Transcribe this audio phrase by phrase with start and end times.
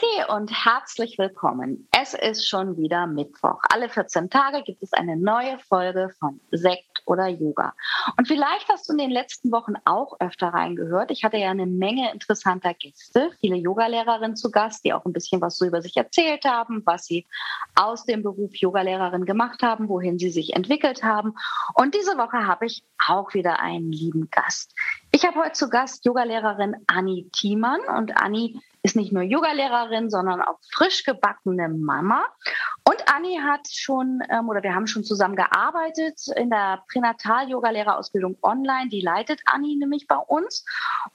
[0.00, 1.88] Namaste und herzlich willkommen.
[1.92, 3.60] Es ist schon wieder Mittwoch.
[3.72, 7.74] Alle 14 Tage gibt es eine neue Folge von Sekt oder Yoga.
[8.16, 11.10] Und vielleicht hast du in den letzten Wochen auch öfter reingehört.
[11.10, 15.40] Ich hatte ja eine Menge interessanter Gäste, viele Yogalehrerinnen zu Gast, die auch ein bisschen
[15.40, 17.26] was so über sich erzählt haben, was sie
[17.74, 21.34] aus dem Beruf Yogalehrerin gemacht haben, wohin sie sich entwickelt haben.
[21.74, 24.74] Und diese Woche habe ich auch wieder einen lieben Gast.
[25.10, 30.40] Ich habe heute zu Gast Yogalehrerin Anni Thiemann und Anni ist nicht nur Yogalehrerin, sondern
[30.40, 32.24] auch frisch gebackene Mama.
[32.88, 38.88] Und Anni hat schon, ähm, oder wir haben schon zusammen gearbeitet in der Pränatal-Yoga-Lehrerausbildung online.
[38.88, 40.64] Die leitet Anni nämlich bei uns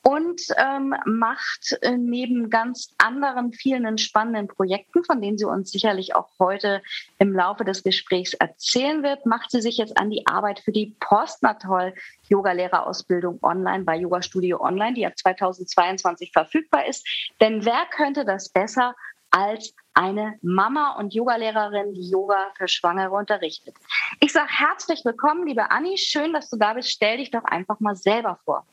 [0.04, 6.16] und ähm, macht äh, neben ganz anderen vielen spannenden Projekten, von denen sie uns sicherlich
[6.16, 6.82] auch heute
[7.18, 10.96] im Laufe des Gesprächs erzählen wird, macht sie sich jetzt an die Arbeit für die
[11.00, 11.94] Postnatal
[12.30, 17.08] Yoga-Lehrerausbildung online bei Yoga Studio Online, die ab 2022 verfügbar ist.
[17.40, 18.96] Denn wer könnte das besser
[19.30, 23.76] als eine Mama und Yogalehrerin, die Yoga für Schwangere unterrichtet?
[24.20, 25.98] Ich sage herzlich willkommen, liebe Anni.
[25.98, 26.90] Schön, dass du da bist.
[26.90, 28.66] Stell dich doch einfach mal selber vor.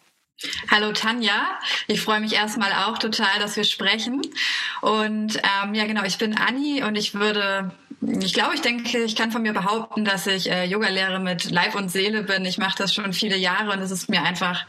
[0.70, 4.22] Hallo Tanja, ich freue mich erstmal auch total, dass wir sprechen.
[4.80, 9.14] Und ähm, ja, genau, ich bin Anni und ich würde, ich glaube, ich denke, ich
[9.14, 12.44] kann von mir behaupten, dass ich äh, Yogalehrer mit Leib und Seele bin.
[12.44, 14.64] Ich mache das schon viele Jahre und es ist mir einfach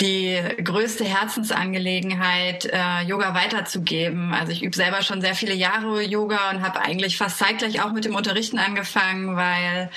[0.00, 4.34] die größte Herzensangelegenheit, äh, Yoga weiterzugeben.
[4.34, 7.92] Also ich übe selber schon sehr viele Jahre Yoga und habe eigentlich fast zeitgleich auch
[7.92, 9.90] mit dem Unterrichten angefangen, weil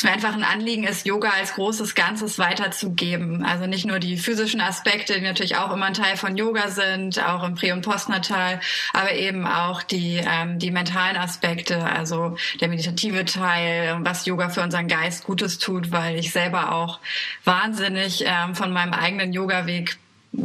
[0.00, 3.44] es mir einfach ein Anliegen ist, Yoga als großes Ganzes weiterzugeben.
[3.44, 7.22] Also nicht nur die physischen Aspekte, die natürlich auch immer ein Teil von Yoga sind,
[7.22, 8.60] auch im Prä- und Postnatal,
[8.94, 14.62] aber eben auch die, ähm, die mentalen Aspekte, also der meditative Teil, was Yoga für
[14.62, 17.00] unseren Geist Gutes tut, weil ich selber auch
[17.44, 19.98] wahnsinnig ähm, von meinem eigenen Yoga-Weg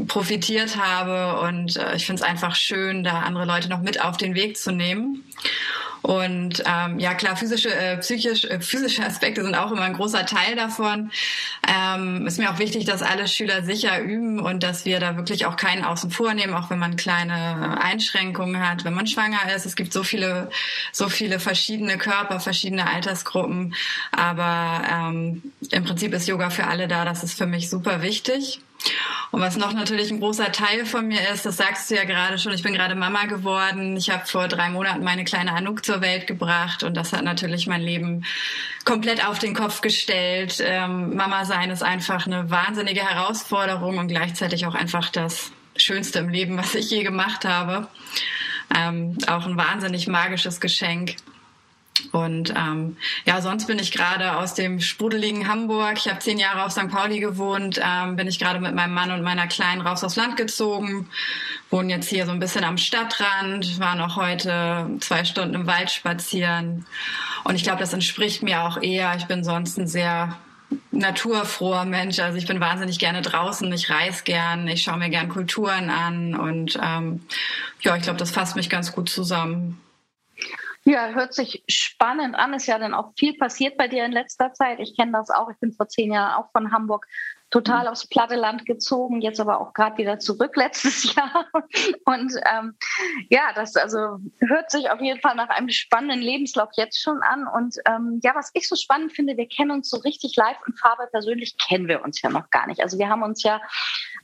[0.07, 4.17] profitiert habe und äh, ich finde es einfach schön, da andere Leute noch mit auf
[4.17, 5.23] den Weg zu nehmen.
[6.05, 10.27] Und ähm, ja klar, physische, äh, psychisch, äh, physische Aspekte sind auch immer ein großer
[10.27, 11.09] Teil davon.
[11.67, 15.47] Ähm, ist mir auch wichtig, dass alle Schüler sicher üben und dass wir da wirklich
[15.47, 19.65] auch keinen außen vor nehmen, auch wenn man kleine Einschränkungen hat, wenn man schwanger ist.
[19.65, 20.51] Es gibt so viele,
[20.91, 23.73] so viele verschiedene Körper, verschiedene Altersgruppen.
[24.11, 27.03] Aber ähm, im Prinzip ist Yoga für alle da.
[27.03, 28.59] Das ist für mich super wichtig.
[29.31, 32.37] Und was noch natürlich ein großer Teil von mir ist, das sagst du ja gerade
[32.37, 33.97] schon, ich bin gerade Mama geworden.
[33.97, 37.67] Ich habe vor drei Monaten meine kleine Anouk zur Welt gebracht und das hat natürlich
[37.67, 38.25] mein Leben
[38.85, 40.63] komplett auf den Kopf gestellt.
[40.65, 46.29] Ähm, Mama sein ist einfach eine wahnsinnige Herausforderung und gleichzeitig auch einfach das Schönste im
[46.29, 47.87] Leben, was ich je gemacht habe.
[48.75, 51.15] Ähm, auch ein wahnsinnig magisches Geschenk.
[52.11, 55.93] Und ähm, ja, sonst bin ich gerade aus dem sprudeligen Hamburg.
[55.97, 56.89] Ich habe zehn Jahre auf St.
[56.89, 60.35] Pauli gewohnt, ähm, bin ich gerade mit meinem Mann und meiner Kleinen raus aufs Land
[60.35, 61.09] gezogen,
[61.69, 65.89] wohnen jetzt hier so ein bisschen am Stadtrand, war noch heute zwei Stunden im Wald
[65.89, 66.85] spazieren.
[67.43, 69.15] Und ich glaube, das entspricht mir auch eher.
[69.17, 70.35] Ich bin sonst ein sehr
[70.91, 72.19] naturfroher Mensch.
[72.19, 76.35] Also ich bin wahnsinnig gerne draußen, ich reise gern, ich schaue mir gern Kulturen an
[76.35, 77.21] und ähm,
[77.81, 79.79] ja, ich glaube, das fasst mich ganz gut zusammen.
[80.87, 82.53] Ja, hört sich spannend an.
[82.53, 84.79] Ist ja dann auch viel passiert bei dir in letzter Zeit.
[84.79, 85.49] Ich kenne das auch.
[85.49, 87.07] Ich bin vor zehn Jahren auch von Hamburg
[87.55, 87.91] total mhm.
[87.91, 91.45] aufs platte Land gezogen, jetzt aber auch gerade wieder zurück letztes Jahr.
[92.03, 92.75] Und ähm,
[93.29, 97.47] ja, das also hört sich auf jeden Fall nach einem spannenden Lebenslauf jetzt schon an.
[97.47, 100.77] Und ähm, ja, was ich so spannend finde, wir kennen uns so richtig live und
[100.77, 102.81] Farbe persönlich kennen wir uns ja noch gar nicht.
[102.81, 103.61] Also wir haben uns ja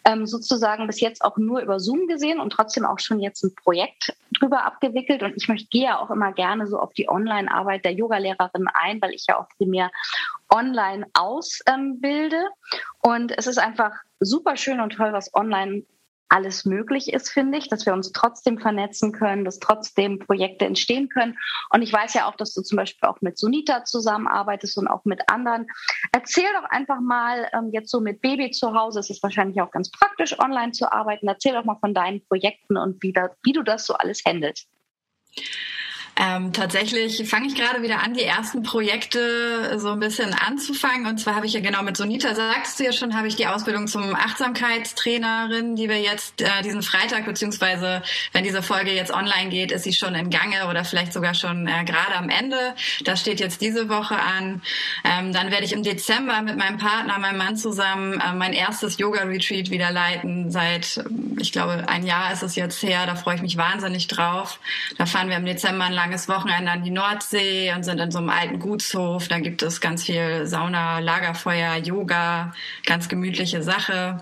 [0.04, 3.56] ähm, sozusagen bis jetzt auch nur über Zoom gesehen und trotzdem auch schon jetzt ein
[3.56, 5.24] Projekt drüber abgewickelt.
[5.24, 9.02] Und ich möchte gehe ja auch immer gerne so auf die Online-Arbeit der Yogalehrerin ein,
[9.02, 9.90] weil ich ja auch primär
[10.52, 12.44] online ausbilde.
[13.00, 15.84] Und es ist einfach super schön und toll, was online
[16.32, 21.10] alles möglich ist, finde ich, dass wir uns trotzdem vernetzen können, dass trotzdem Projekte entstehen
[21.10, 21.38] können.
[21.72, 25.04] Und ich weiß ja auch, dass du zum Beispiel auch mit Sunita zusammenarbeitest und auch
[25.04, 25.68] mit anderen.
[26.14, 29.72] Erzähl doch einfach mal, ähm, jetzt so mit Baby zu Hause, es ist wahrscheinlich auch
[29.72, 31.28] ganz praktisch, online zu arbeiten.
[31.28, 34.70] Erzähl doch mal von deinen Projekten und wie, da, wie du das so alles handelst.
[36.22, 41.08] Ähm, tatsächlich fange ich gerade wieder an, die ersten Projekte so ein bisschen anzufangen.
[41.08, 43.48] Und zwar habe ich ja genau mit Sonita, sagst du ja schon, habe ich die
[43.48, 48.04] Ausbildung zum Achtsamkeitstrainerin, die wir jetzt äh, diesen Freitag, beziehungsweise
[48.34, 51.68] wenn diese Folge jetzt online geht, ist sie schon in Gange oder vielleicht sogar schon
[51.68, 52.76] äh, gerade am Ende.
[53.04, 54.62] Das steht jetzt diese Woche an.
[55.04, 59.00] Ähm, dann werde ich im Dezember mit meinem Partner, meinem Mann zusammen äh, mein erstes
[59.00, 60.52] Yoga-Retreat wieder leiten.
[60.52, 61.04] Seit,
[61.40, 63.08] ich glaube, ein Jahr ist es jetzt her.
[63.08, 64.60] Da freue ich mich wahnsinnig drauf.
[65.00, 68.18] Da fahren wir im Dezember ein langes Wochenende an die Nordsee und sind in so
[68.18, 69.30] einem alten Gutshof.
[69.30, 72.54] Da gibt es ganz viel Sauna, Lagerfeuer, Yoga,
[72.86, 74.22] ganz gemütliche Sache.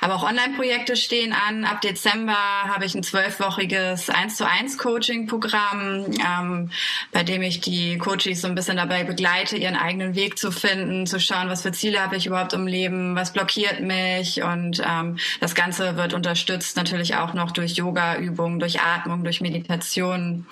[0.00, 1.64] Aber auch Online-Projekte stehen an.
[1.64, 6.70] Ab Dezember habe ich ein zwölfwöchiges 1 zu 1 Coaching-Programm, ähm,
[7.12, 11.06] bei dem ich die Coaches so ein bisschen dabei begleite, ihren eigenen Weg zu finden,
[11.06, 15.18] zu schauen, was für Ziele habe ich überhaupt im Leben, was blockiert mich und ähm,
[15.40, 20.46] das Ganze wird unterstützt natürlich auch noch durch Yoga-Übungen, durch Atmung, durch Meditation.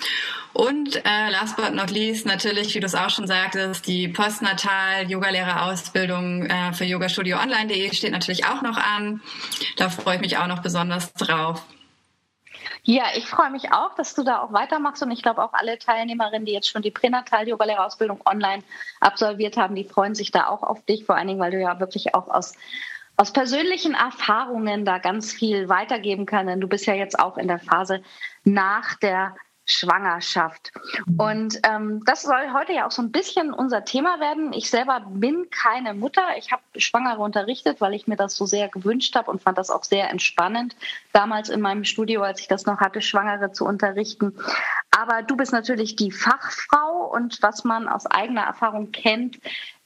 [0.53, 6.45] Und äh, last but not least natürlich, wie du es auch schon sagtest, die Postnatal-Yogalehrerausbildung
[6.45, 9.02] äh, für yogastudioonline.de steht natürlich auch noch an.
[9.77, 11.63] Da freue ich mich auch noch besonders drauf.
[12.85, 15.79] Ja, ich freue mich auch, dass du da auch weitermachst und ich glaube auch alle
[15.79, 18.63] Teilnehmerinnen, die jetzt schon die Pränatal-Yogalehrerausbildung online
[19.01, 21.79] absolviert haben, die freuen sich da auch auf dich, vor allen Dingen, weil du ja
[21.81, 22.55] wirklich auch aus
[23.17, 26.63] aus persönlichen Erfahrungen da ganz viel weitergeben kannst.
[26.63, 28.03] Du bist ja jetzt auch in der Phase
[28.45, 30.73] nach der Schwangerschaft.
[31.19, 34.53] Und ähm, das soll heute ja auch so ein bisschen unser Thema werden.
[34.53, 36.23] Ich selber bin keine Mutter.
[36.37, 39.71] Ich habe Schwangere unterrichtet, weil ich mir das so sehr gewünscht habe und fand das
[39.71, 40.75] auch sehr entspannend,
[41.13, 44.37] damals in meinem Studio, als ich das noch hatte, Schwangere zu unterrichten.
[44.91, 49.39] Aber du bist natürlich die Fachfrau und was man aus eigener Erfahrung kennt,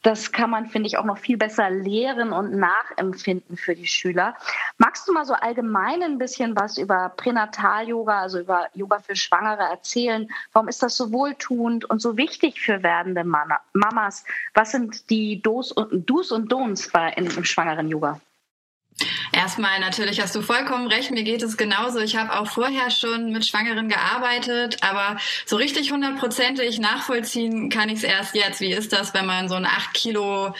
[0.06, 4.36] das kann man, finde ich, auch noch viel besser lehren und nachempfinden für die Schüler.
[4.78, 9.64] Magst du mal so allgemein ein bisschen was über Pränatal-Yoga, also über Yoga für Schwangere
[9.64, 10.28] erzählen?
[10.52, 14.24] Warum ist das so wohltuend und so wichtig für werdende Mamas?
[14.54, 18.20] Was sind die Do's und, Do's und Don'ts bei, im schwangeren Yoga?
[19.32, 21.98] Erstmal natürlich hast du vollkommen recht, mir geht es genauso.
[21.98, 27.98] Ich habe auch vorher schon mit Schwangeren gearbeitet, aber so richtig hundertprozentig nachvollziehen kann ich
[27.98, 28.60] es erst jetzt.
[28.60, 30.54] Wie ist das, wenn man so einen 8 Kilo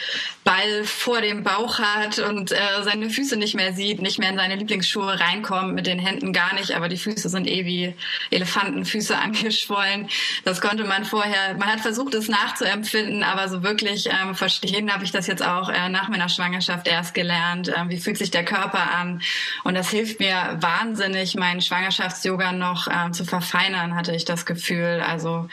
[0.44, 4.36] Ball vor dem Bauch hat und äh, seine Füße nicht mehr sieht, nicht mehr in
[4.36, 7.94] seine Lieblingsschuhe reinkommt, mit den Händen gar nicht, aber die Füße sind eh wie
[8.30, 10.08] Elefantenfüße angeschwollen.
[10.44, 15.04] Das konnte man vorher, man hat versucht es nachzuempfinden, aber so wirklich ähm, verstehen habe
[15.04, 17.68] ich das jetzt auch äh, nach meiner Schwangerschaft erst gelernt.
[17.68, 19.22] Äh, wie fühlt sich der Körper Körper an.
[19.64, 25.02] Und das hilft mir wahnsinnig, meinen Schwangerschafts-Yoga noch ähm, zu verfeinern, hatte ich das Gefühl.
[25.06, 25.48] Also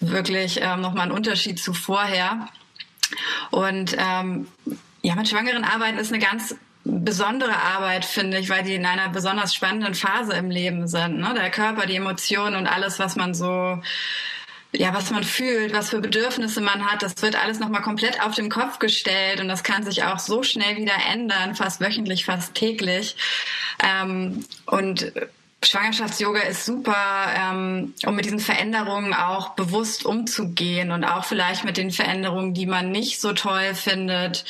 [0.00, 2.48] wirklich ähm, nochmal ein Unterschied zu vorher.
[3.50, 4.48] Und ähm,
[5.02, 9.08] ja, mit Schwangeren arbeiten ist eine ganz besondere Arbeit, finde ich, weil die in einer
[9.08, 11.18] besonders spannenden Phase im Leben sind.
[11.18, 11.34] Ne?
[11.34, 13.82] Der Körper, die Emotionen und alles, was man so
[14.72, 18.34] ja, was man fühlt, was für Bedürfnisse man hat, das wird alles nochmal komplett auf
[18.34, 22.54] den Kopf gestellt und das kann sich auch so schnell wieder ändern, fast wöchentlich, fast
[22.54, 23.16] täglich.
[23.82, 25.12] Ähm, und
[25.62, 26.94] Schwangerschafts-Yoga ist super,
[27.34, 32.66] ähm, um mit diesen Veränderungen auch bewusst umzugehen und auch vielleicht mit den Veränderungen, die
[32.66, 34.44] man nicht so toll findet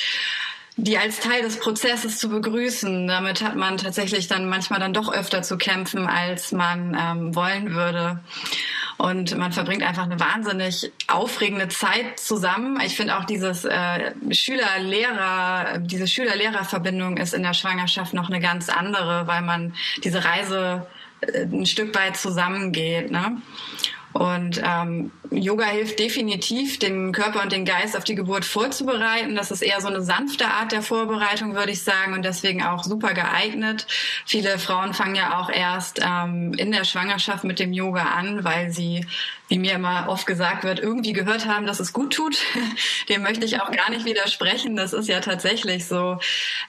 [0.77, 3.09] die als Teil des Prozesses zu begrüßen.
[3.09, 7.75] Damit hat man tatsächlich dann manchmal dann doch öfter zu kämpfen, als man ähm, wollen
[7.75, 8.21] würde.
[8.99, 12.81] Und man verbringt einfach eine wahnsinnig aufregende Zeit zusammen.
[12.81, 18.71] Ich finde auch dieses äh, Schüler-Lehrer, diese Schüler-Lehrer-Verbindung ist in der Schwangerschaft noch eine ganz
[18.71, 20.87] andere, weil man diese Reise
[21.21, 23.11] äh, ein Stück weit zusammengeht.
[23.11, 23.43] Ne?
[24.17, 29.37] Und ähm, Yoga hilft definitiv, den Körper und den Geist auf die Geburt vorzubereiten.
[29.37, 32.85] Das ist eher so eine sanfte Art der Vorbereitung, würde ich sagen, und deswegen auch
[32.85, 33.87] super geeignet.
[34.25, 38.71] Viele Frauen fangen ja auch erst ähm, in der Schwangerschaft mit dem Yoga an, weil
[38.71, 39.07] sie,
[39.49, 42.39] wie mir immer oft gesagt wird, irgendwie gehört haben, dass es gut tut.
[43.11, 44.77] Dem möchte ich auch gar nicht widersprechen.
[44.77, 46.19] Das ist ja tatsächlich so.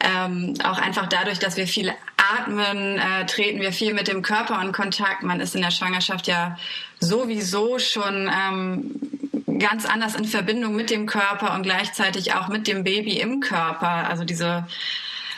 [0.02, 4.62] Ähm, auch einfach dadurch, dass wir viel atmen, äh, treten wir viel mit dem Körper
[4.62, 5.24] in Kontakt.
[5.24, 6.58] Man ist in der Schwangerschaft ja
[7.00, 12.84] sowieso schon ähm, ganz anders in Verbindung mit dem Körper und gleichzeitig auch mit dem
[12.84, 14.10] Baby im Körper.
[14.10, 14.68] Also diese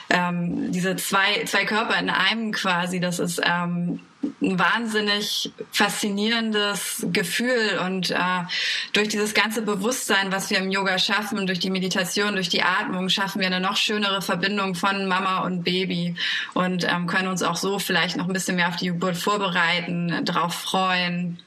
[0.10, 3.00] ähm, diese zwei zwei Körper in einem quasi.
[3.00, 4.00] Das ist ähm,
[4.42, 8.18] ein wahnsinnig faszinierendes Gefühl und äh,
[8.92, 13.08] durch dieses ganze Bewusstsein, was wir im Yoga schaffen, durch die Meditation, durch die Atmung,
[13.08, 16.16] schaffen wir eine noch schönere Verbindung von Mama und Baby
[16.54, 20.26] und ähm, können uns auch so vielleicht noch ein bisschen mehr auf die Geburt vorbereiten,
[20.26, 21.40] darauf freuen.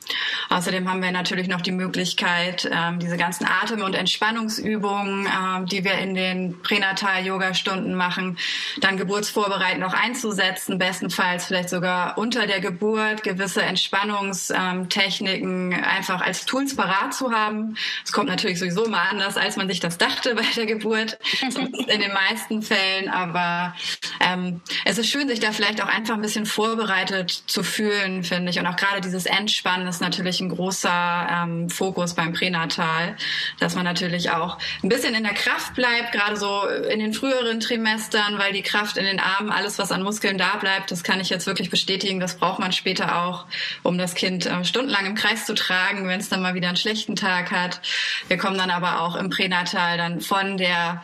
[0.52, 5.82] Außerdem haben wir natürlich noch die Möglichkeit, ähm, diese ganzen Atem- und Entspannungsübungen, ähm, die
[5.82, 8.37] wir in den Pränatal-Yoga-Stunden machen,
[8.80, 16.76] dann geburtsvorbereitend noch einzusetzen, bestenfalls vielleicht sogar unter der Geburt gewisse Entspannungstechniken einfach als Tools
[16.76, 17.78] parat zu haben.
[18.04, 22.00] Es kommt natürlich sowieso mal anders, als man sich das dachte bei der Geburt, in
[22.00, 23.75] den meisten Fällen, aber
[24.21, 28.50] ähm, es ist schön, sich da vielleicht auch einfach ein bisschen vorbereitet zu fühlen, finde
[28.50, 28.59] ich.
[28.59, 33.16] Und auch gerade dieses Entspannen ist natürlich ein großer ähm, Fokus beim Pränatal,
[33.61, 37.61] dass man natürlich auch ein bisschen in der Kraft bleibt, gerade so in den früheren
[37.61, 41.20] Trimestern, weil die Kraft in den Armen, alles was an Muskeln da bleibt, das kann
[41.20, 43.46] ich jetzt wirklich bestätigen, das braucht man später auch,
[43.82, 46.76] um das Kind äh, stundenlang im Kreis zu tragen, wenn es dann mal wieder einen
[46.76, 47.80] schlechten Tag hat.
[48.28, 51.02] Wir kommen dann aber auch im Pränatal dann von der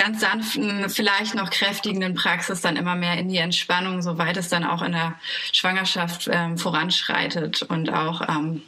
[0.00, 4.64] ganz sanften, vielleicht noch kräftigenden Praxis dann immer mehr in die Entspannung, soweit es dann
[4.64, 5.14] auch in der
[5.52, 8.62] Schwangerschaft ähm, voranschreitet und auch ähm,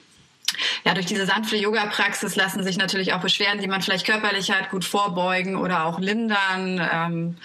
[0.84, 4.70] ja, durch diese sanfte Yoga-Praxis lassen sich natürlich auch Beschwerden, die man vielleicht körperlich hat,
[4.70, 6.86] gut vorbeugen oder auch lindern.
[6.92, 7.36] Ähm,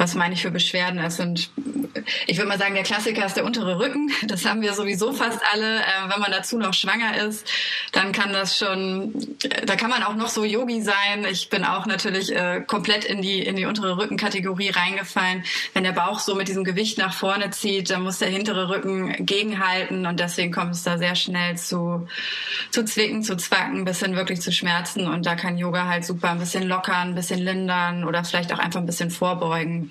[0.00, 0.98] was meine ich für Beschwerden?
[0.98, 1.50] Es sind,
[2.26, 4.10] ich würde mal sagen, der Klassiker ist der untere Rücken.
[4.26, 5.80] Das haben wir sowieso fast alle.
[5.80, 7.46] Äh, wenn man dazu noch schwanger ist,
[7.92, 11.26] dann kann das schon, da kann man auch noch so Yogi sein.
[11.30, 15.44] Ich bin auch natürlich äh, komplett in die, in die untere Rückenkategorie reingefallen.
[15.74, 19.26] Wenn der Bauch so mit diesem Gewicht nach vorne zieht, dann muss der hintere Rücken
[19.26, 22.08] gegenhalten und deswegen kommt es da sehr schnell zu,
[22.70, 26.30] zu zwicken, zu zwacken, bis hin wirklich zu Schmerzen und da kann Yoga halt super
[26.30, 29.89] ein bisschen lockern, ein bisschen lindern oder vielleicht auch einfach ein bisschen vorbeugen.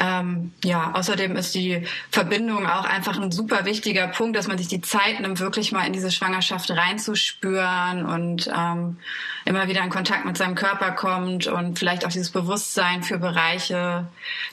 [0.00, 4.68] Ähm, ja, außerdem ist die Verbindung auch einfach ein super wichtiger Punkt, dass man sich
[4.68, 8.98] die Zeit nimmt, wirklich mal in diese Schwangerschaft reinzuspüren und ähm,
[9.44, 14.06] immer wieder in Kontakt mit seinem Körper kommt und vielleicht auch dieses Bewusstsein für Bereiche,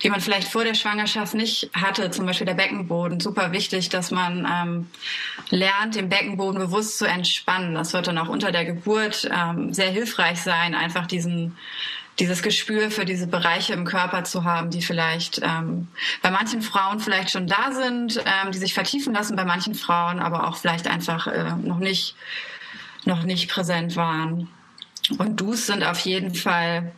[0.04, 3.20] die man vielleicht vor der Schwangerschaft nicht hatte, zum Beispiel der Beckenboden.
[3.20, 4.88] Super wichtig, dass man ähm,
[5.50, 7.74] lernt, den Beckenboden bewusst zu entspannen.
[7.74, 11.58] Das wird dann auch unter der Geburt ähm, sehr hilfreich sein, einfach diesen
[12.22, 15.88] dieses Gespür für diese Bereiche im Körper zu haben, die vielleicht ähm,
[16.22, 20.20] bei manchen Frauen vielleicht schon da sind, ähm, die sich vertiefen lassen, bei manchen Frauen
[20.20, 22.16] aber auch vielleicht einfach äh, noch nicht
[23.06, 24.48] noch nicht präsent waren.
[25.18, 26.92] Und Dus sind auf jeden Fall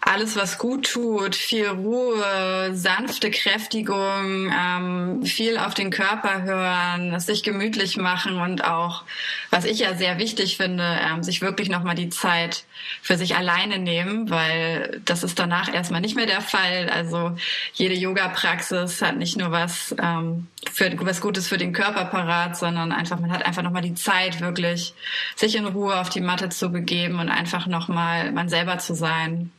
[0.00, 7.42] alles, was gut tut, viel Ruhe, sanfte Kräftigung, ähm, viel auf den Körper hören, sich
[7.42, 9.04] gemütlich machen und auch,
[9.50, 12.64] was ich ja sehr wichtig finde, ähm, sich wirklich nochmal die Zeit
[13.02, 16.88] für sich alleine nehmen, weil das ist danach erstmal nicht mehr der Fall.
[16.88, 17.36] Also
[17.74, 22.90] jede Yoga-Praxis hat nicht nur was ähm, für was Gutes für den Körper parat, sondern
[22.92, 24.94] einfach man hat einfach nochmal die Zeit, wirklich
[25.36, 29.52] sich in Ruhe auf die Matte zu begeben und einfach nochmal man selber zu sein.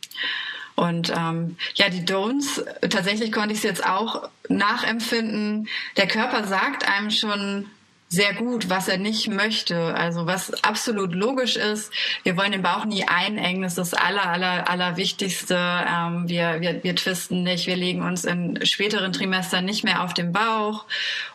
[0.76, 5.68] Und ähm, ja, die Don'ts, tatsächlich konnte ich es jetzt auch nachempfinden.
[5.98, 7.68] Der Körper sagt einem schon
[8.12, 9.96] sehr gut, was er nicht möchte.
[9.96, 11.94] Also was absolut logisch ist.
[12.24, 13.62] Wir wollen den Bauch nie einengen.
[13.62, 15.56] Das ist das aller, aller, aller Wichtigste.
[15.56, 17.68] Ähm, wir, wir, wir twisten nicht.
[17.68, 20.86] Wir legen uns in späteren Trimestern nicht mehr auf den Bauch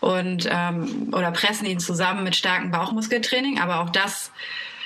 [0.01, 3.59] und ähm, oder pressen ihn zusammen mit starkem Bauchmuskeltraining.
[3.59, 4.31] Aber auch das,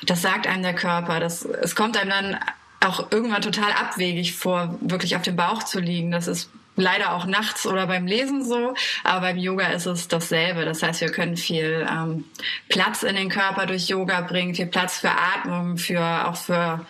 [0.05, 1.19] das sagt einem der Körper.
[1.19, 2.39] Das, es kommt einem dann
[2.81, 6.11] auch irgendwann total abwegig vor, wirklich auf dem Bauch zu liegen.
[6.11, 10.65] Das ist leider auch nachts oder beim Lesen so, aber beim Yoga ist es dasselbe.
[10.65, 12.25] Das heißt, wir können viel ähm,
[12.69, 16.87] Platz in den Körper durch Yoga bringen, viel Platz für Atmung, für auch für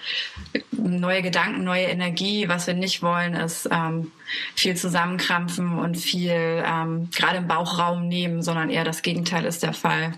[0.70, 2.48] neue Gedanken, neue Energie.
[2.48, 4.12] Was wir nicht wollen, ist ähm,
[4.54, 9.72] viel zusammenkrampfen und viel ähm, gerade im Bauchraum nehmen, sondern eher das Gegenteil ist der
[9.72, 10.12] Fall.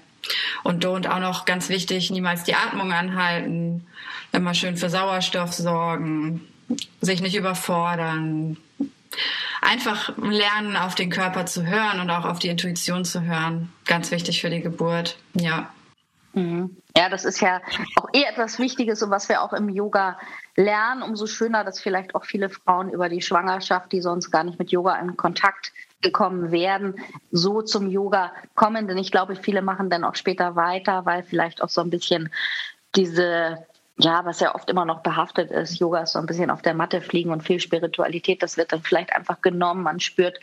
[0.62, 3.86] Und und auch noch ganz wichtig, niemals die Atmung anhalten,
[4.32, 6.46] immer schön für Sauerstoff sorgen,
[7.00, 8.56] sich nicht überfordern.
[9.60, 13.72] Einfach lernen, auf den Körper zu hören und auch auf die Intuition zu hören.
[13.86, 15.18] Ganz wichtig für die Geburt.
[15.34, 15.70] Ja.
[16.32, 16.76] Mhm.
[16.96, 17.60] Ja, das ist ja
[17.96, 20.18] auch eher etwas Wichtiges und was wir auch im Yoga
[20.56, 21.02] lernen.
[21.02, 24.70] Umso schöner, dass vielleicht auch viele Frauen über die Schwangerschaft, die sonst gar nicht mit
[24.70, 26.96] Yoga in Kontakt gekommen werden,
[27.30, 28.88] so zum Yoga kommen.
[28.88, 32.30] Denn ich glaube, viele machen dann auch später weiter, weil vielleicht auch so ein bisschen
[32.94, 33.66] diese
[33.99, 36.75] ja, was ja oft immer noch behaftet ist, Yoga ist so ein bisschen auf der
[36.75, 39.82] Matte fliegen und viel Spiritualität, das wird dann vielleicht einfach genommen.
[39.82, 40.38] Man spürt,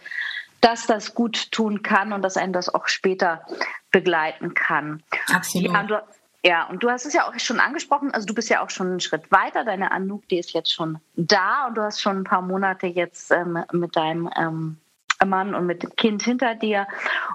[0.62, 3.46] dass das gut tun kann und dass einen das auch später
[3.91, 5.03] begleiten kann.
[5.34, 5.72] Absolut.
[5.74, 6.01] Ja, du,
[6.44, 8.88] ja, und du hast es ja auch schon angesprochen, also du bist ja auch schon
[8.88, 9.65] einen Schritt weiter.
[9.65, 13.32] Deine Anouk, die ist jetzt schon da und du hast schon ein paar Monate jetzt
[13.32, 14.77] ähm, mit deinem ähm,
[15.26, 16.88] Mann und mit Kind hinter dir.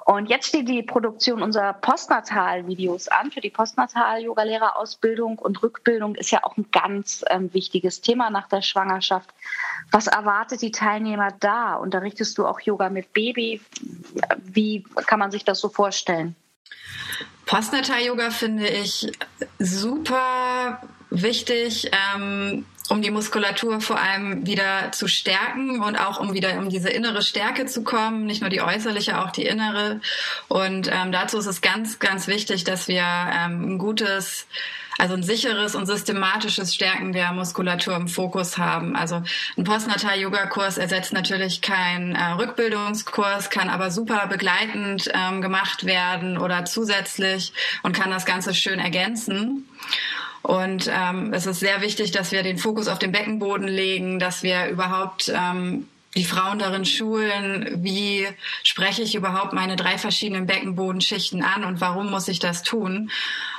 [0.04, 3.30] Und jetzt steht die Produktion unserer Postnatal-Videos an.
[3.30, 8.62] Für die Postnatal-Yoga-Lehrerausbildung und Rückbildung ist ja auch ein ganz ähm, wichtiges Thema nach der
[8.62, 9.30] Schwangerschaft.
[9.90, 11.74] Was erwartet die Teilnehmer da?
[11.74, 13.60] Unterrichtest du auch Yoga mit Baby?
[14.42, 16.34] Wie kann man sich das so vorstellen?
[17.46, 19.12] Postnatal-Yoga finde ich
[19.58, 26.58] super wichtig, ähm, um die Muskulatur vor allem wieder zu stärken und auch um wieder
[26.58, 30.00] um diese innere Stärke zu kommen, nicht nur die äußerliche, auch die innere.
[30.48, 34.46] Und ähm, dazu ist es ganz, ganz wichtig, dass wir ähm, ein gutes
[34.98, 38.96] also ein sicheres und systematisches Stärken der Muskulatur im Fokus haben.
[38.96, 39.22] Also
[39.56, 46.64] ein Postnatal-Yoga-Kurs ersetzt natürlich keinen äh, Rückbildungskurs, kann aber super begleitend ähm, gemacht werden oder
[46.64, 49.68] zusätzlich und kann das Ganze schön ergänzen.
[50.44, 54.42] Und ähm, es ist sehr wichtig, dass wir den Fokus auf den Beckenboden legen, dass
[54.42, 58.28] wir überhaupt ähm, die Frauen darin schulen, wie
[58.62, 63.10] spreche ich überhaupt meine drei verschiedenen Beckenbodenschichten an und warum muss ich das tun.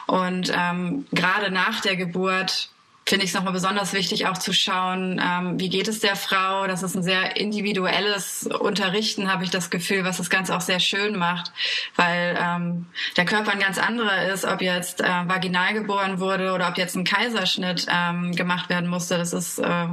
[0.05, 2.69] Und ähm, gerade nach der Geburt
[3.07, 6.65] finde ich es nochmal besonders wichtig, auch zu schauen, ähm, wie geht es der Frau.
[6.65, 10.79] Das ist ein sehr individuelles Unterrichten, habe ich das Gefühl, was das Ganze auch sehr
[10.79, 11.51] schön macht,
[11.95, 16.67] weil ähm, der Körper ein ganz anderer ist, ob jetzt äh, vaginal geboren wurde oder
[16.67, 19.19] ob jetzt ein Kaiserschnitt ähm, gemacht werden musste.
[19.19, 19.87] Das ist äh,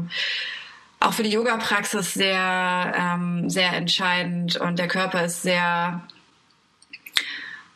[1.00, 6.00] auch für die Yoga-Praxis sehr, ähm, sehr entscheidend und der Körper ist sehr,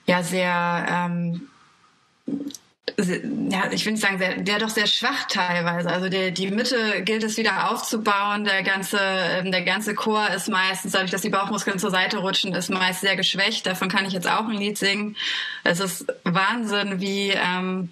[0.06, 1.48] ja, sehr, ähm,
[2.98, 5.90] ja, ich will nicht sagen, sehr, der doch sehr schwach teilweise.
[5.90, 8.44] Also der, die Mitte gilt es wieder aufzubauen.
[8.44, 12.54] Der ganze, ähm, der ganze Chor ist meistens, dadurch, dass die Bauchmuskeln zur Seite rutschen,
[12.54, 13.66] ist meist sehr geschwächt.
[13.66, 15.16] Davon kann ich jetzt auch ein Lied singen.
[15.62, 17.90] Es ist Wahnsinn, wie, ähm,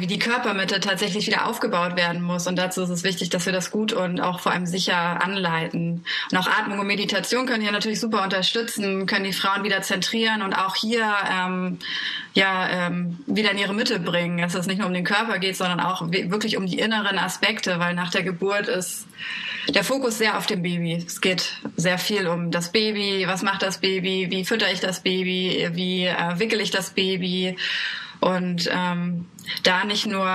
[0.00, 2.46] wie die Körpermitte tatsächlich wieder aufgebaut werden muss.
[2.46, 6.04] Und dazu ist es wichtig, dass wir das gut und auch vor allem sicher anleiten.
[6.30, 10.42] Und auch Atmung und Meditation können hier natürlich super unterstützen, können die Frauen wieder zentrieren
[10.42, 11.78] und auch hier ähm,
[12.34, 14.38] ja ähm, wieder in ihre Mitte bringen.
[14.38, 17.78] Dass es nicht nur um den Körper geht, sondern auch wirklich um die inneren Aspekte,
[17.78, 19.06] weil nach der Geburt ist
[19.68, 20.94] der Fokus sehr auf dem Baby.
[21.06, 25.00] Es geht sehr viel um das Baby, was macht das Baby, wie fütter ich das
[25.00, 27.56] Baby, wie äh, wickel ich das Baby.
[28.20, 29.26] Und ähm,
[29.62, 30.28] da nicht nur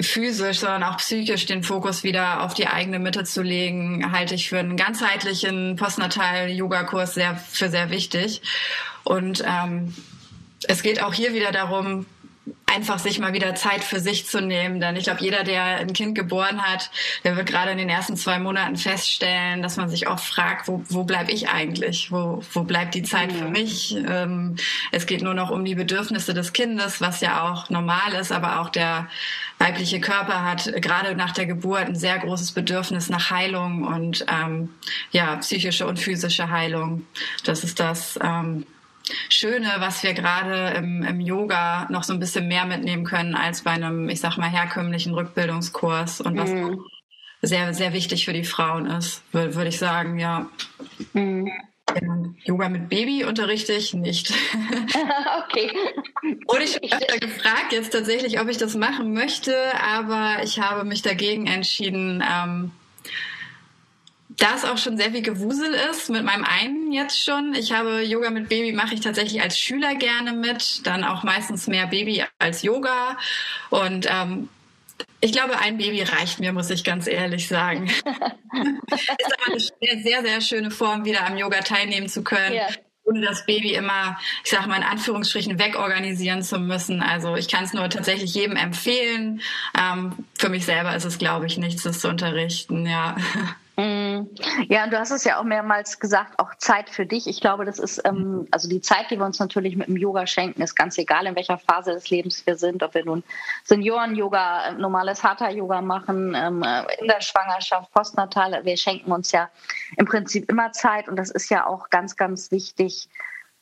[0.00, 4.48] physisch, sondern auch psychisch den Fokus wieder auf die eigene Mitte zu legen, halte ich
[4.48, 8.42] für einen ganzheitlichen Postnatal-Yoga-Kurs sehr, für sehr wichtig.
[9.04, 9.94] Und ähm,
[10.68, 12.06] es geht auch hier wieder darum,
[12.70, 14.80] einfach sich mal wieder Zeit für sich zu nehmen.
[14.80, 16.90] Denn ich glaube, jeder, der ein Kind geboren hat,
[17.24, 20.82] der wird gerade in den ersten zwei Monaten feststellen, dass man sich auch fragt, wo,
[20.88, 22.10] wo bleibe ich eigentlich?
[22.10, 23.96] Wo, wo bleibt die Zeit für mich?
[24.08, 24.56] Ähm,
[24.92, 28.60] es geht nur noch um die Bedürfnisse des Kindes, was ja auch normal ist, aber
[28.60, 29.08] auch der
[29.58, 34.70] weibliche Körper hat gerade nach der Geburt ein sehr großes Bedürfnis nach Heilung und ähm,
[35.10, 37.04] ja, psychische und physische Heilung.
[37.44, 38.18] Das ist das.
[38.22, 38.64] Ähm,
[39.28, 43.62] Schöne, was wir gerade im, im, Yoga noch so ein bisschen mehr mitnehmen können als
[43.62, 46.80] bei einem, ich sag mal, herkömmlichen Rückbildungskurs und was mm.
[47.42, 50.48] sehr, sehr wichtig für die Frauen ist, würde würd ich sagen, ja.
[51.12, 51.48] Mm.
[52.44, 54.32] Yoga mit Baby unterrichte ich nicht.
[55.44, 55.72] okay.
[56.46, 61.02] Wurde ich öfter gefragt jetzt tatsächlich, ob ich das machen möchte, aber ich habe mich
[61.02, 62.70] dagegen entschieden, ähm,
[64.36, 67.54] da es auch schon sehr viel Gewusel ist, mit meinem einen jetzt schon.
[67.54, 71.66] Ich habe Yoga mit Baby mache ich tatsächlich als Schüler gerne mit, dann auch meistens
[71.66, 73.18] mehr Baby als Yoga.
[73.70, 74.48] Und ähm,
[75.20, 77.86] ich glaube, ein Baby reicht mir, muss ich ganz ehrlich sagen.
[77.88, 82.54] ist aber eine sehr, sehr, sehr schöne Form, wieder am Yoga teilnehmen zu können.
[82.54, 82.68] Yeah
[83.10, 87.02] ohne das Baby immer, ich sage mal in Anführungsstrichen, wegorganisieren zu müssen.
[87.02, 89.40] Also ich kann es nur tatsächlich jedem empfehlen.
[89.78, 93.16] Ähm, für mich selber ist es, glaube ich, nichts, das zu unterrichten, ja.
[93.80, 94.28] Mm.
[94.68, 97.26] Ja, und du hast es ja auch mehrmals gesagt, auch Zeit für dich.
[97.26, 100.26] Ich glaube, das ist, ähm, also die Zeit, die wir uns natürlich mit dem Yoga
[100.26, 103.24] schenken, ist ganz egal, in welcher Phase des Lebens wir sind, ob wir nun
[103.64, 106.62] Senioren-Yoga, normales Hatha-Yoga machen, ähm,
[107.00, 108.60] in der Schwangerschaft, postnatal.
[108.64, 109.48] Wir schenken uns ja
[109.96, 113.08] im Prinzip immer Zeit und das ist ja auch ganz, ganz wichtig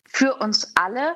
[0.05, 1.15] für uns alle.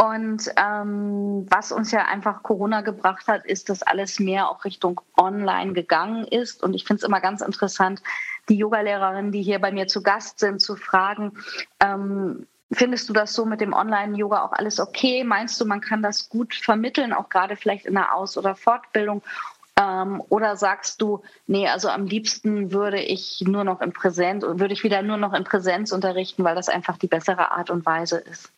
[0.00, 5.00] Und ähm, was uns ja einfach Corona gebracht hat, ist, dass alles mehr auch Richtung
[5.16, 6.62] Online gegangen ist.
[6.62, 8.00] Und ich finde es immer ganz interessant,
[8.48, 11.32] die Yogalehrerinnen, die hier bei mir zu Gast sind, zu fragen,
[11.80, 15.24] ähm, Findest du das so mit dem Online-Yoga auch alles okay?
[15.24, 19.22] Meinst du, man kann das gut vermitteln, auch gerade vielleicht in der Aus- oder Fortbildung?
[19.80, 24.74] Ähm, oder sagst du, nee, also am liebsten würde ich nur noch in Präsenz, würde
[24.74, 28.18] ich wieder nur noch in Präsenz unterrichten, weil das einfach die bessere Art und Weise
[28.18, 28.52] ist?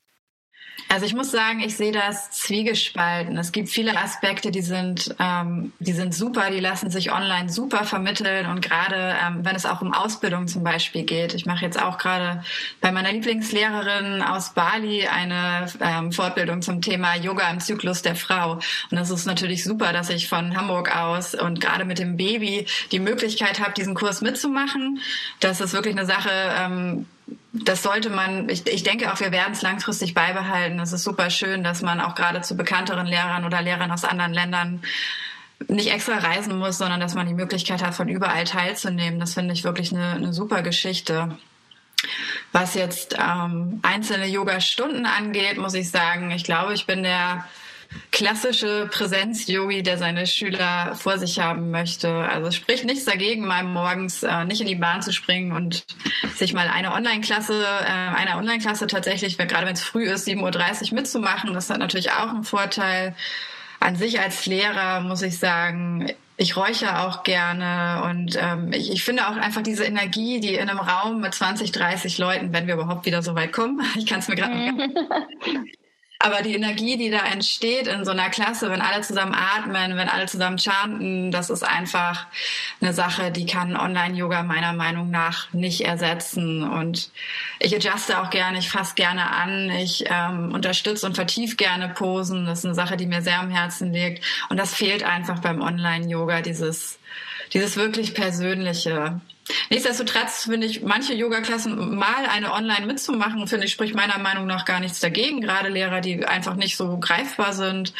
[0.88, 3.36] Also ich muss sagen, ich sehe das zwiegespalten.
[3.38, 7.84] Es gibt viele Aspekte, die sind, ähm, die sind super, die lassen sich online super
[7.84, 11.34] vermitteln und gerade ähm, wenn es auch um Ausbildung zum Beispiel geht.
[11.34, 12.42] Ich mache jetzt auch gerade
[12.80, 18.54] bei meiner Lieblingslehrerin aus Bali eine ähm, Fortbildung zum Thema Yoga im Zyklus der Frau.
[18.54, 22.66] Und das ist natürlich super, dass ich von Hamburg aus und gerade mit dem Baby
[22.92, 25.00] die Möglichkeit habe, diesen Kurs mitzumachen.
[25.40, 27.06] Das ist wirklich eine Sache, ähm,
[27.52, 30.78] das sollte man, ich, ich denke auch, wir werden es langfristig beibehalten.
[30.78, 34.32] Es ist super schön, dass man auch gerade zu bekannteren Lehrern oder Lehrern aus anderen
[34.32, 34.82] Ländern
[35.68, 39.20] nicht extra reisen muss, sondern dass man die Möglichkeit hat, von überall teilzunehmen.
[39.20, 41.36] Das finde ich wirklich eine, eine super Geschichte.
[42.52, 47.44] Was jetzt ähm, einzelne Yoga-Stunden angeht, muss ich sagen, ich glaube, ich bin der
[48.12, 52.09] klassische Präsenz-Yogi, der seine Schüler vor sich haben möchte.
[52.09, 55.85] Also spricht nichts dagegen, mal morgens äh, nicht in die Bahn zu springen und
[56.37, 60.94] sich mal eine Online-Klasse, äh, eine Online-Klasse tatsächlich, gerade wenn es früh ist, 7.30 Uhr
[60.94, 61.55] mitzumachen.
[61.55, 63.14] Das hat natürlich auch einen Vorteil.
[63.81, 69.05] An sich als Lehrer muss ich sagen, ich räuche auch gerne und ähm, ich, ich
[69.05, 72.74] finde auch einfach diese Energie, die in einem Raum mit 20, 30 Leuten, wenn wir
[72.74, 74.53] überhaupt wieder so weit kommen, ich kann es mir gerade
[76.22, 80.11] Aber die Energie, die da entsteht in so einer Klasse, wenn alle zusammen atmen, wenn
[80.11, 82.26] alle zusammen chanten, das ist einfach
[82.78, 86.62] eine Sache, die kann Online-Yoga meiner Meinung nach nicht ersetzen.
[86.62, 87.11] Und
[87.59, 92.44] ich adjuste auch gerne, ich fasse gerne an, ich ähm, unterstütze und vertief gerne Posen.
[92.44, 94.22] Das ist eine Sache, die mir sehr am Herzen liegt.
[94.50, 96.98] Und das fehlt einfach beim Online-Yoga, dieses,
[97.54, 99.18] dieses wirklich Persönliche.
[99.70, 104.64] Nichtsdestotrotz finde ich, manche Yoga-Klassen mal eine online mitzumachen, finde ich, spricht meiner Meinung nach
[104.64, 105.40] gar nichts dagegen.
[105.40, 107.92] Gerade Lehrer, die einfach nicht so greifbar sind.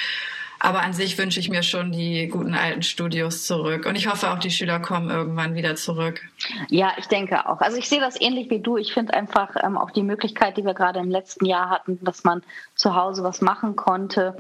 [0.61, 3.87] Aber an sich wünsche ich mir schon die guten alten Studios zurück.
[3.87, 6.21] Und ich hoffe auch, die Schüler kommen irgendwann wieder zurück.
[6.69, 7.61] Ja, ich denke auch.
[7.61, 8.77] Also ich sehe das ähnlich wie du.
[8.77, 12.25] Ich finde einfach ähm, auch die Möglichkeit, die wir gerade im letzten Jahr hatten, dass
[12.25, 12.43] man
[12.75, 14.37] zu Hause was machen konnte,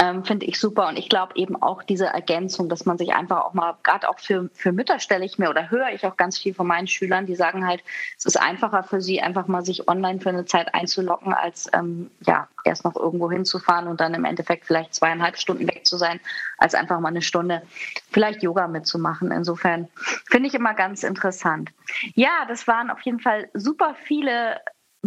[0.00, 0.88] ähm, finde ich super.
[0.88, 4.18] Und ich glaube eben auch diese Ergänzung, dass man sich einfach auch mal, gerade auch
[4.18, 7.26] für, für Mütter stelle ich mir oder höre ich auch ganz viel von meinen Schülern,
[7.26, 7.82] die sagen halt,
[8.16, 12.10] es ist einfacher für sie, einfach mal sich online für eine Zeit einzulocken, als ähm,
[12.20, 16.20] ja, erst noch irgendwo hinzufahren und dann im Endeffekt vielleicht zweieinhalb Stunden weg zu sein,
[16.58, 17.62] als einfach mal eine Stunde
[18.10, 19.30] vielleicht Yoga mitzumachen.
[19.30, 19.88] Insofern
[20.30, 21.70] finde ich immer ganz interessant.
[22.14, 24.60] Ja, das waren auf jeden Fall super viele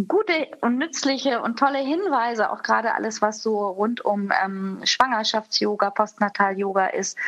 [0.08, 5.90] gute und nützliche und tolle Hinweise, auch gerade alles, was so rund um ähm, Schwangerschafts-Yoga,
[5.90, 7.18] Postnatal-Yoga ist.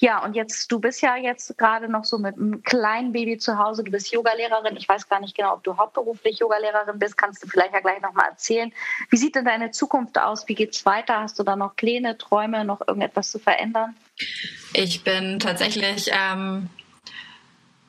[0.00, 3.58] Ja, und jetzt, du bist ja jetzt gerade noch so mit einem kleinen Baby zu
[3.58, 4.76] Hause, du bist Yogalehrerin.
[4.76, 8.00] Ich weiß gar nicht genau, ob du hauptberuflich Yogalehrerin bist, kannst du vielleicht ja gleich
[8.00, 8.72] nochmal erzählen.
[9.10, 10.48] Wie sieht denn deine Zukunft aus?
[10.48, 11.20] Wie geht's weiter?
[11.20, 13.94] Hast du da noch Pläne, Träume, noch irgendetwas zu verändern?
[14.72, 16.70] Ich bin tatsächlich ähm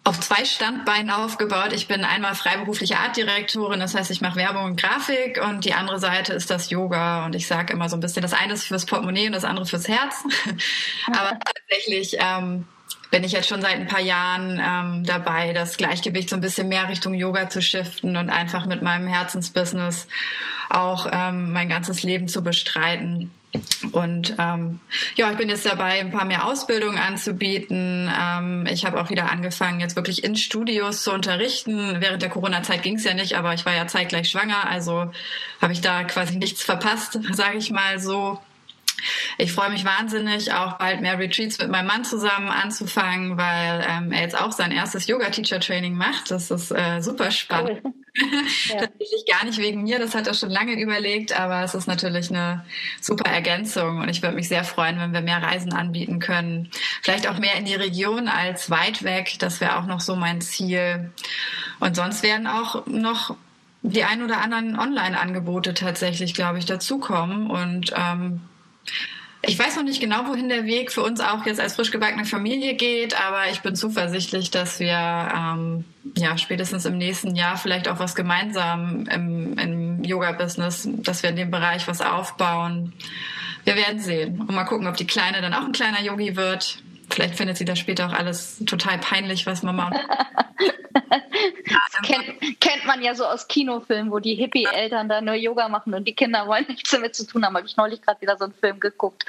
[0.05, 1.73] auf zwei Standbeinen aufgebaut.
[1.73, 5.99] Ich bin einmal freiberufliche Artdirektorin, das heißt, ich mache Werbung und Grafik und die andere
[5.99, 7.25] Seite ist das Yoga.
[7.25, 9.65] Und ich sage immer so ein bisschen, das eine ist fürs Portemonnaie und das andere
[9.65, 10.23] fürs Herz.
[11.07, 12.67] Aber tatsächlich ähm,
[13.11, 16.67] bin ich jetzt schon seit ein paar Jahren ähm, dabei, das Gleichgewicht so ein bisschen
[16.67, 20.07] mehr Richtung Yoga zu shiften und einfach mit meinem Herzensbusiness
[20.69, 23.31] auch ähm, mein ganzes Leben zu bestreiten.
[23.91, 24.79] Und ähm,
[25.15, 28.11] ja, ich bin jetzt dabei, ein paar mehr Ausbildungen anzubieten.
[28.13, 32.01] Ähm, ich habe auch wieder angefangen, jetzt wirklich in Studios zu unterrichten.
[32.01, 35.11] Während der Corona-Zeit ging es ja nicht, aber ich war ja zeitgleich schwanger, also
[35.61, 38.39] habe ich da quasi nichts verpasst, sage ich mal so.
[39.37, 44.11] Ich freue mich wahnsinnig, auch bald mehr Retreats mit meinem Mann zusammen anzufangen, weil ähm,
[44.11, 46.31] er jetzt auch sein erstes Yoga-Teacher-Training macht.
[46.31, 47.81] Das ist äh, super spannend.
[47.83, 47.93] Cool.
[48.69, 48.79] Ja.
[48.79, 52.29] Tatsächlich gar nicht wegen mir, das hat er schon lange überlegt, aber es ist natürlich
[52.29, 52.65] eine
[53.01, 56.71] super Ergänzung und ich würde mich sehr freuen, wenn wir mehr Reisen anbieten können.
[57.01, 60.39] Vielleicht auch mehr in die Region als weit weg, das wäre auch noch so mein
[60.39, 61.11] Ziel.
[61.81, 63.35] Und sonst werden auch noch
[63.81, 68.41] die ein oder anderen Online-Angebote tatsächlich, glaube ich, dazukommen und ähm,
[69.47, 72.25] ich weiß noch nicht genau, wohin der Weg für uns auch jetzt als frisch gebackene
[72.25, 77.87] Familie geht, aber ich bin zuversichtlich, dass wir ähm, ja spätestens im nächsten Jahr vielleicht
[77.87, 82.93] auch was gemeinsam im, im Yoga-Business, dass wir in dem Bereich was aufbauen.
[83.63, 86.79] Wir werden sehen und mal gucken, ob die Kleine dann auch ein kleiner Yogi wird.
[87.09, 89.91] Vielleicht findet sie das später auch alles total peinlich, was Mama.
[92.03, 96.07] kennt, kennt man ja so aus Kinofilmen, wo die Hippie-Eltern da nur Yoga machen und
[96.07, 97.55] die Kinder wollen nichts damit zu tun haben.
[97.55, 99.25] Habe ich neulich gerade wieder so einen Film geguckt.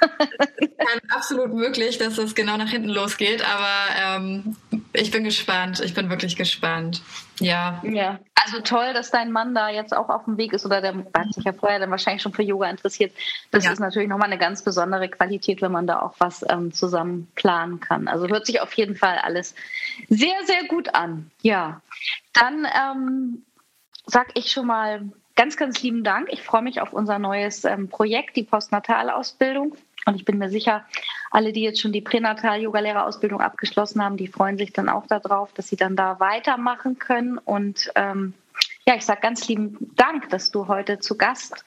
[1.10, 4.56] Absolut möglich, dass es genau nach hinten losgeht, aber ähm,
[4.92, 5.80] ich bin gespannt.
[5.80, 7.02] Ich bin wirklich gespannt.
[7.40, 7.80] Ja.
[7.84, 8.18] Ja.
[8.34, 11.34] Also toll, dass dein Mann da jetzt auch auf dem Weg ist oder der hat
[11.34, 13.12] sich ja vorher dann wahrscheinlich schon für Yoga interessiert.
[13.50, 13.72] Das ja.
[13.72, 17.80] ist natürlich nochmal eine ganz besondere Qualität, wenn man da auch was ähm, zusammen planen
[17.80, 18.08] kann.
[18.08, 19.54] Also hört sich auf jeden Fall alles
[20.08, 21.30] sehr, sehr gut an.
[21.42, 21.82] Ja.
[22.32, 23.44] Dann ähm,
[24.06, 26.28] sag ich schon mal ganz, ganz lieben Dank.
[26.32, 29.76] Ich freue mich auf unser neues ähm, Projekt, die Postnatalausbildung.
[30.08, 30.86] Und ich bin mir sicher,
[31.30, 35.68] alle, die jetzt schon die Pränatal-Yoga-Lehrerausbildung abgeschlossen haben, die freuen sich dann auch darauf, dass
[35.68, 37.36] sie dann da weitermachen können.
[37.36, 38.32] Und ähm,
[38.86, 41.62] ja, ich sage ganz lieben Dank, dass du heute zu Gast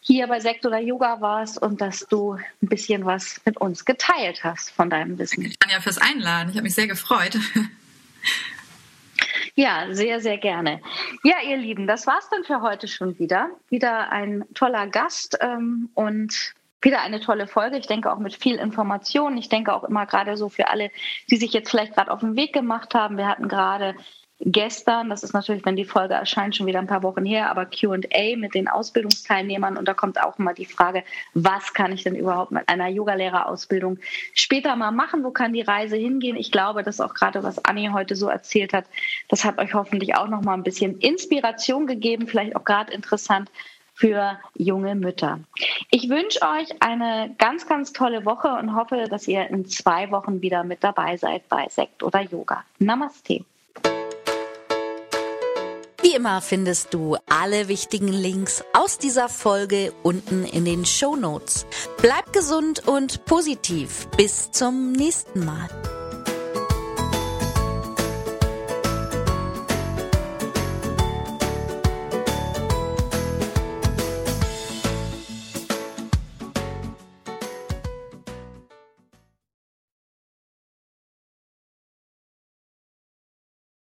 [0.00, 4.44] hier bei Sekt oder Yoga warst und dass du ein bisschen was mit uns geteilt
[4.44, 5.42] hast von deinem Wissen.
[5.42, 6.50] Danke, Tanja, fürs Einladen.
[6.50, 7.36] Ich habe mich sehr gefreut.
[9.54, 10.80] Ja, sehr, sehr gerne.
[11.24, 13.50] Ja, ihr Lieben, das war's dann für heute schon wieder.
[13.68, 17.78] Wieder ein toller Gast ähm, und wieder eine tolle Folge.
[17.78, 19.36] Ich denke auch mit viel Information.
[19.36, 20.90] Ich denke auch immer gerade so für alle,
[21.30, 23.16] die sich jetzt vielleicht gerade auf den Weg gemacht haben.
[23.16, 23.94] Wir hatten gerade
[24.44, 27.66] gestern, das ist natürlich, wenn die Folge erscheint, schon wieder ein paar Wochen her, aber
[27.66, 32.16] QA mit den Ausbildungsteilnehmern und da kommt auch immer die Frage, was kann ich denn
[32.16, 33.98] überhaupt mit einer Yogalehrerausbildung
[34.34, 35.22] später mal machen?
[35.22, 36.36] Wo kann die Reise hingehen?
[36.36, 38.86] Ich glaube, dass auch gerade, was Anni heute so erzählt hat,
[39.28, 43.48] das hat euch hoffentlich auch noch mal ein bisschen Inspiration gegeben, vielleicht auch gerade interessant
[43.94, 45.40] für junge Mütter.
[45.90, 50.42] Ich wünsche euch eine ganz, ganz tolle Woche und hoffe, dass ihr in zwei Wochen
[50.42, 52.64] wieder mit dabei seid bei Sekt oder Yoga.
[52.78, 53.44] Namaste.
[56.02, 61.64] Wie immer findest du alle wichtigen Links aus dieser Folge unten in den Show Notes.
[62.00, 64.08] Bleib gesund und positiv.
[64.16, 65.68] Bis zum nächsten Mal.